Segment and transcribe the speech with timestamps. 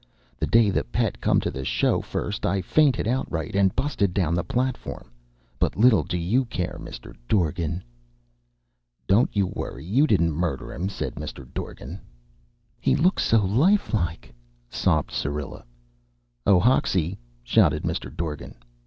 [0.39, 4.33] The day the Pet come to the show first I fainted outright and busted down
[4.33, 5.11] the platform,
[5.59, 7.13] but little do you care, Mr.
[7.27, 7.83] Dorgan."
[9.05, 11.47] "Don't you worry; you didn't murder him," said Mr.
[11.53, 12.01] Dorgan.
[12.79, 14.33] "He looks so lifelike!"
[14.71, 15.63] sobbed Syrilla.
[16.47, 18.11] "Oh, Hoxie!" shouted Mr.
[18.11, 18.55] Dorgan.